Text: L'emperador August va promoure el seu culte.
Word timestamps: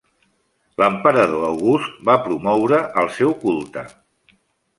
L'emperador 0.83 1.45
August 1.49 1.99
va 2.09 2.15
promoure 2.29 2.81
el 3.03 3.11
seu 3.19 3.37
culte. 3.45 3.87